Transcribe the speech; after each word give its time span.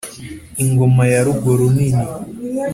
Ingoma 0.63 1.03
ya 1.13 1.19
Rugo-runini 1.25 2.03